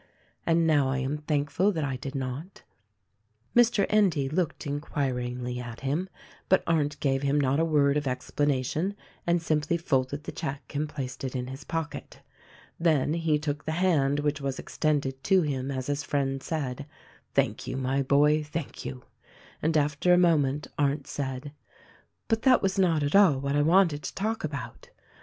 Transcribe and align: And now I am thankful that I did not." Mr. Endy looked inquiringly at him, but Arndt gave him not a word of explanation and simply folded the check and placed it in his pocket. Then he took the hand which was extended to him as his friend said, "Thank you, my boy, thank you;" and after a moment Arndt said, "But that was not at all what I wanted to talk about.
And 0.47 0.65
now 0.65 0.89
I 0.89 0.97
am 0.97 1.19
thankful 1.19 1.71
that 1.73 1.83
I 1.83 1.95
did 1.95 2.15
not." 2.15 2.63
Mr. 3.55 3.85
Endy 3.87 4.27
looked 4.27 4.65
inquiringly 4.65 5.59
at 5.59 5.81
him, 5.81 6.09
but 6.49 6.63
Arndt 6.65 6.99
gave 6.99 7.21
him 7.21 7.39
not 7.39 7.59
a 7.59 7.63
word 7.65 7.97
of 7.97 8.07
explanation 8.07 8.95
and 9.27 9.39
simply 9.39 9.77
folded 9.77 10.23
the 10.23 10.31
check 10.31 10.73
and 10.73 10.89
placed 10.89 11.23
it 11.23 11.35
in 11.35 11.45
his 11.45 11.63
pocket. 11.63 12.19
Then 12.79 13.13
he 13.13 13.37
took 13.37 13.63
the 13.65 13.73
hand 13.73 14.21
which 14.21 14.41
was 14.41 14.57
extended 14.57 15.23
to 15.25 15.43
him 15.43 15.69
as 15.69 15.85
his 15.85 16.01
friend 16.01 16.41
said, 16.41 16.87
"Thank 17.35 17.67
you, 17.67 17.77
my 17.77 18.01
boy, 18.01 18.41
thank 18.43 18.83
you;" 18.83 19.03
and 19.61 19.77
after 19.77 20.13
a 20.13 20.17
moment 20.17 20.65
Arndt 20.79 21.05
said, 21.05 21.51
"But 22.27 22.41
that 22.41 22.63
was 22.63 22.79
not 22.79 23.03
at 23.03 23.15
all 23.15 23.37
what 23.37 23.55
I 23.55 23.61
wanted 23.61 24.01
to 24.01 24.15
talk 24.15 24.43
about. 24.43 24.89